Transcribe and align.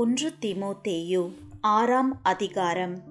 ஒன்று 0.00 0.32
திமோத்தேயு 0.40 1.30
ஆறாம் 1.60 2.20
அதிகாரம். 2.22 3.02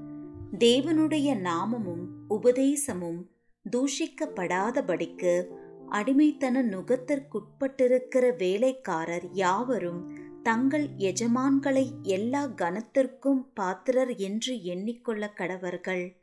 தேவனுடைய 0.59 1.39
நாமமும் 1.39 2.25
உபதேசமும் 2.29 3.25
தூஷிக்கப்படாதபடிக்கு 3.71 5.45
அடிமைத்தன 5.91 6.63
நுகத்திற்குட்பட்டிருக்கிற 6.63 8.37
வேலைக்காரர் 8.37 9.27
யாவரும் 9.31 10.15
தங்கள் 10.43 10.89
எஜமான்களை 10.97 12.01
எல்லா 12.01 12.45
கனத்திற்கும் 12.45 13.45
பாத்திரர் 13.53 14.15
என்று 14.15 14.55
எண்ணிக்கொள்ள 14.55 15.33
கடவர்கள். 15.37 16.15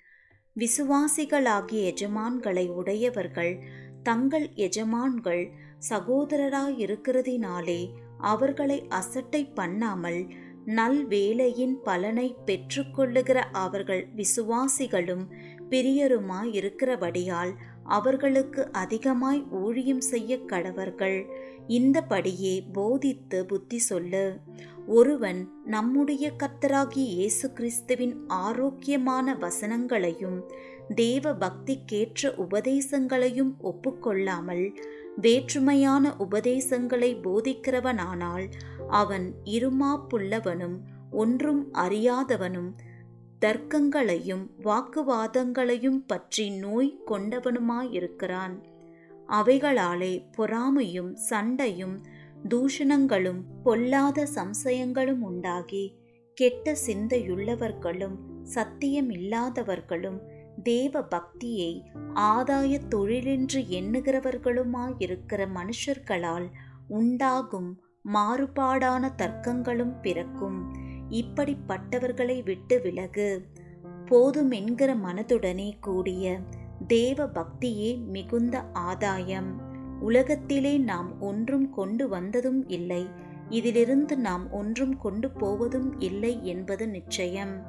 விசுவாசிகளாகிய 0.56 1.70
எஜமான்களை 1.70 2.68
உடையவர்கள் 2.68 3.62
தங்கள் 4.02 4.54
எஜமான்கள் 4.54 5.52
சகோதரராயிருக்கிறதினாலே 5.88 7.88
அவர்களை 8.18 8.88
அசட்டை 8.88 9.44
பண்ணாமல் 9.44 10.45
நல்வேலையின் 10.66 11.74
பலனை 11.82 12.36
பெற்றுக்கொள்ளுகிற 12.46 13.34
அவர்கள் 13.52 14.08
விசுவாசிகளும் 14.16 15.24
பிரியருமாயிருக்கிறபடியால் 15.70 17.52
அவர்களுக்கு 17.84 18.72
அதிகமாய் 18.72 19.44
ஊழியம் 19.50 20.00
செய்ய 20.00 20.38
கடவர்கள். 20.46 21.26
இந்தபடியே 21.68 22.62
போதித்து 22.72 23.46
புத்தி 23.46 23.78
சொல்லு. 23.78 24.40
ஒருவன் 24.86 25.48
நம்முடைய 25.64 26.32
கர்த்தராகி 26.38 27.04
இயேசு 27.04 27.52
கிறிஸ்துவின் 27.52 28.24
ஆரோக்கியமான 28.26 29.34
வசனங்களையும் 29.34 30.40
தேவ 30.94 31.32
பக்திக்கேற்ற 31.32 32.30
உபதேசங்களையும் 32.36 33.52
ஒப்புக்கொள்ளாமல் 33.62 34.76
வேற்றுமையான 35.22 36.16
உபதேசங்களை 36.16 37.16
போதிக்கிறவனானால் 37.16 38.44
அவன் 38.88 39.34
இருமாப்புள்ளவனும் 39.44 40.78
ஒன்றும் 41.10 41.74
அறியாதவனும் 41.74 42.72
தர்க்கங்களையும் 43.40 44.50
வாக்குவாதங்களையும் 44.64 46.04
பற்றி 46.06 46.50
நோய் 46.50 47.00
கொண்டவனுமாயிருக்கிறான். 47.06 48.60
அவைகளாலே 49.28 50.24
பொறாமையும் 50.36 51.14
சண்டையும் 51.14 52.00
தூஷணங்களும் 52.48 53.42
பொல்லாத 53.62 54.28
சம்சயங்களும் 54.34 55.18
உண்டாகி 55.18 55.96
கெட்ட 56.34 56.76
சிந்தையுள்ளவர்களும் 56.86 58.14
சத்தியமில்லாதவர்களும் 58.54 60.18
தேவ 60.62 61.02
பக்தியை 61.02 61.84
ஆதாய 62.14 62.80
தொழிலென்று 62.88 63.64
எண்ணுகிறவர்களுமாயிருக்கிற 63.70 65.48
மனுஷர்களால் 65.54 66.50
உண்டாகும் 66.88 67.80
மாறுபாடான 68.14 69.14
தர்க்கங்களும் 69.16 70.00
பிறக்கும். 70.00 70.74
இப்படிப்பட்டவர்களை 71.10 72.42
விட்டு 72.42 72.80
விலகு. 72.80 73.46
போதுமென்கிற 74.04 74.96
மனதுடனே 75.04 75.72
கூடிய 75.80 76.38
தேவ 76.86 77.26
பக்தியே 77.26 78.04
மிகுந்த 78.04 78.64
ஆதாயம். 78.72 79.60
உலகத்திலே 80.00 80.78
நாம் 80.78 81.20
ஒன்றும் 81.20 81.70
கொண்டு 81.70 82.08
வந்ததும் 82.08 82.68
இல்லை. 82.68 83.08
இதிலிருந்து 83.48 84.18
நாம் 84.18 84.52
ஒன்றும் 84.52 84.98
கொண்டு 84.98 85.30
போவதும் 85.30 86.00
இல்லை 86.00 86.46
என்பது 86.46 86.88
நிச்சயம். 86.88 87.62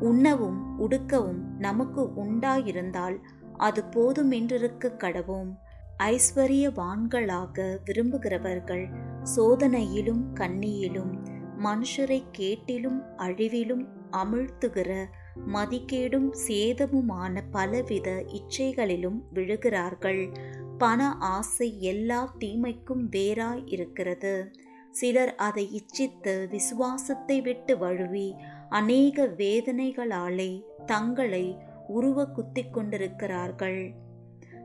உண்ணவும் 0.00 0.90
உடுக்கவும் 0.90 1.42
நமக்கு 1.58 2.10
உண்டாயிருந்தால் 2.16 3.16
அது 3.56 3.84
போதுமென்றிருக்க 3.90 4.84
கடவோம். 4.84 5.56
ஐஸ்வர்யவான்களாக 5.98 7.76
விரும்புகிறவர்கள் 7.84 9.10
சோதனையிலும் 9.36 10.24
கண்ணியிலும் 10.34 11.12
மனுஷரை 11.58 12.22
கேட்டிலும் 12.38 13.00
அழிவிலும் 13.16 13.84
அமிழ்த்துகிற 14.12 15.04
மதிக்கேடும் 15.52 16.28
சேதமுமான 16.46 17.40
பலவித 17.50 18.08
இச்சைகளிலும் 18.38 19.20
விழுகிறார்கள். 19.34 20.34
பண 20.78 21.02
ஆசை 21.18 21.80
எல்லா 21.80 22.34
தீமைக்கும் 22.38 23.04
வேறாய் 23.10 23.62
இருக்கிறது 23.66 24.50
சிலர் 24.90 25.34
அதை 25.34 25.64
இச்சித்து 25.80 26.48
விசுவாசத்தை 26.48 27.40
விட்டு 27.40 27.78
வழுவி 27.78 28.34
அநேக 28.68 29.26
வேதனைகளாலே 29.26 30.62
தங்களை 30.86 31.56
உருவ 31.88 32.26
குத்திக் 32.26 32.72
கொண்டிருக்கிறார்கள். 32.72 33.94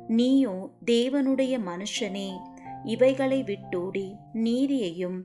நீயோ 0.07 0.71
தேவனுடைய 0.85 1.55
மனுஷனே 1.65 2.29
இவைகளை 2.87 3.43
விட்டோடி 3.43 4.07
நீதியையும் 4.33 5.19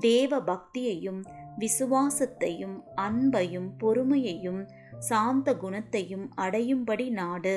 தேவ 0.00 0.38
பக்தியையும் 0.40 1.20
விசுவாசத்தையும் 1.58 2.76
அன்பையும் 2.96 3.68
பொறுமையையும் 3.80 4.60
சாந்த 4.98 5.56
குணத்தையும் 5.56 6.26
அடையும்படி 6.36 7.06
நாடு. 7.10 7.56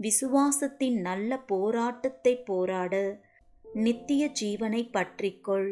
விசுவாசத்தின் 0.00 0.98
நல்ல 1.00 1.38
போராட்டத்தை 1.52 2.34
போராடு. 2.42 3.02
நித்திய 3.74 4.30
ஜீவனை 4.40 4.82
பற்றிக்கொள். 4.90 5.70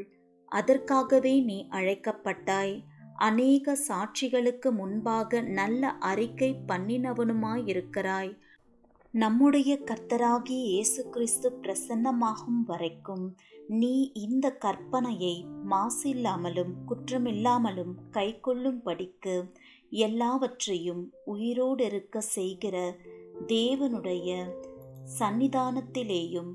அதற்காகவே 0.48 1.34
நீ 1.40 1.58
அழைக்கப்பட்டாய். 1.70 2.74
அநேக 3.14 3.76
சாட்சிகளுக்கு 3.88 4.70
முன்பாக 4.70 5.40
நல்ல 5.40 5.90
அறிக்கை 6.10 6.50
பண்ணினவனுமாயிருக்கிறாய். 6.68 8.32
நம்முடைய 9.14 9.78
கர்த்தராகிய 9.84 10.58
இயேசு 10.64 11.08
கிறிஸ்து 11.08 11.52
பிரசன்னமாகும் 11.62 12.58
வரைக்கும் 12.66 13.36
நீ 13.68 14.10
இந்த 14.12 14.58
கற்பனையை 14.60 15.46
மாசில்லாமலும் 15.70 16.72
குற்றமில்லாமலும் 16.88 17.94
கை 18.10 18.40
கொள்ளும்படிக்கு 18.40 19.52
எல்லாவற்றையும் 19.88 21.12
உயிரோடு 21.24 21.84
இருக்க 21.84 22.20
செய்கிற 22.20 22.76
தேவனுடைய 23.46 24.46
சன்னிதானத்திலேயும் 25.18 26.52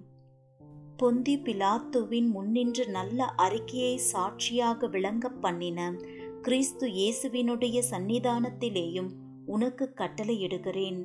பொந்தி 0.97 1.38
பிலாத்துவின் 1.38 2.30
முன்னின்று 2.30 2.90
நல்ல 2.90 3.25
அறிக்கையை 3.25 3.97
சாட்சியாக 3.97 4.88
விளங்க 4.88 5.30
பண்ணின 5.30 5.94
கிறிஸ்து 6.42 6.88
இயேசுவினுடைய 6.88 7.84
சன்னிதானத்திலேயும் 7.92 9.12
உனக்கு 9.46 9.94
கட்டளையிடுகிறேன். 9.96 11.02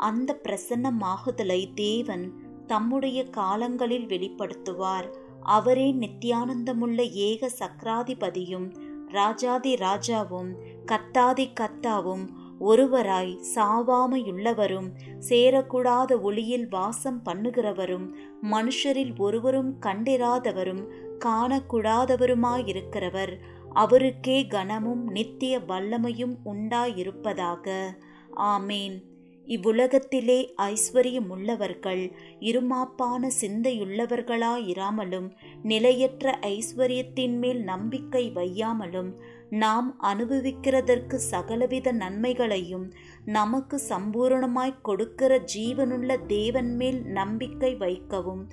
அந்த 0.00 0.40
பிரசன்னமாகுதலை 0.42 1.74
தேவன் 1.74 2.32
தம்முடைய 2.66 3.24
காலங்களில் 3.24 4.06
வெளிப்படுத்துவார். 4.06 5.12
அவரே 5.56 5.94
நித்தியானந்தமுள்ள 5.94 7.10
ஏக 7.10 7.50
சக்கராதிபதியும் 7.58 8.72
ராஜாதி 9.08 9.74
ராஜாவும் 9.74 10.54
கத்தாதி 10.86 11.52
கத்தாவும் 11.60 12.26
ஒருவராய் 12.58 13.40
சாவாமையுள்ளவரும் 13.54 14.92
சேரக்கூடாத 15.28 16.20
ஒளியில் 16.20 16.68
வாசம் 16.68 17.20
பண்ணுகிறவரும் 17.24 18.14
மனுஷரில் 18.42 19.18
ஒருவரும் 19.18 19.78
கண்டிராதவரும் 19.86 20.88
காணக்கூடாதவருமாயிருக்கிறவர். 21.24 23.38
அவருக்கே 23.72 24.46
கனமும் 24.46 25.08
நித்திய 25.08 25.60
வல்லமையும் 25.68 26.36
உண்டாயிருப்பதாக. 26.44 27.94
ஆமேன். 28.36 29.02
இவ்வுலகத்திலே 29.50 30.38
ஐஸ்வர்யமுள்ளவர்கள் 30.64 32.02
இருமாப்பான 32.40 33.30
சிந்தையுள்ளவர்களாயிராமலும் 33.40 35.28
நிலையற்ற 35.62 36.34
ஐஸ்வர்யத்தின் 36.50 37.36
மேல் 37.38 37.60
நம்பிக்கை 37.64 38.24
வையாமலும் 38.34 39.10
நாம் 39.56 39.88
அனுபவிக்கிறதற்கு 40.02 41.16
சகலவித 41.30 41.92
நன்மைகளையும் 41.94 42.86
நமக்கு 43.30 43.78
சம்பூரணமாய் 43.88 44.80
கொடுக்கிற 44.82 45.38
ஜீவனுள்ள 45.54 46.18
தேவன் 46.26 46.72
மேல் 46.76 47.00
நம்பிக்கை 47.12 47.72
வைக்கவும் 47.76 48.44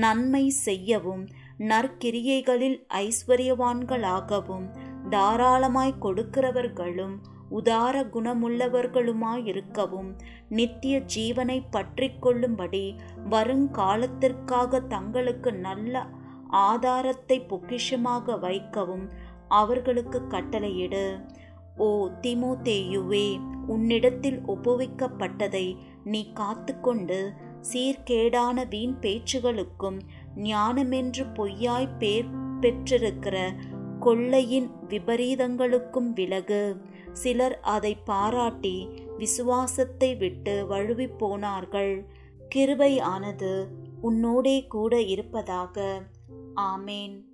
நன்மை 0.00 0.44
செய்யவும் 0.60 1.22
நற்கிரியைகளில் 1.64 2.78
ஐஸ்வர்யவான்களாகவும் 3.00 4.66
தாராளமாய் 5.10 6.00
கொடுக்கிறவர்களும் 6.00 7.16
உதார 7.58 7.96
குணமுள்ளவர்களுமாயிருக்கவும் 8.14 10.10
நித்திய 10.48 10.96
ஜீவனை 11.14 11.58
பற்றி 11.70 12.08
கொள்ளும்படி 12.20 12.84
வருங்காலத்திற்காக 13.30 14.80
தங்களுக்கு 14.86 15.52
நல்ல 15.66 16.04
ஆதாரத்தை 16.64 17.36
பொக்கிஷமாக 17.48 18.38
வைக்கவும் 18.38 19.06
அவர்களுக்கு 19.60 20.18
கட்டளையிடு. 20.28 21.04
ஓ 21.76 21.88
திமுதேயுவே 22.22 23.26
உன்னிடத்தில் 23.66 24.40
ஒப்புவிக்கப்பட்டதை 24.46 25.66
நீ 26.04 26.20
காத்துக்கொண்டு 26.40 27.18
சீர்கேடான 27.70 28.56
வீண் 28.68 28.96
பேச்சுகளுக்கும் 29.00 29.98
ஞானமென்று 30.48 31.24
பொய்யாய் 31.38 31.94
பேர் 31.98 32.28
பெற்றிருக்கிற 32.60 33.36
கொள்ளையின் 34.00 34.68
விபரீதங்களுக்கும் 34.88 36.10
விலகு. 36.12 36.62
சிலர் 37.12 37.60
அதை 37.60 37.94
பாராட்டி 37.94 38.88
விசுவாசத்தை 39.16 40.16
விட்டு 40.16 40.66
வழுவி 40.66 41.08
போனார்கள். 41.08 42.06
கிருபை 42.48 43.00
ஆனது 43.00 43.68
உன்னோடே 44.02 44.66
கூட 44.66 45.00
இருப்பதாக. 45.00 46.02
ஆமேன். 46.56 47.28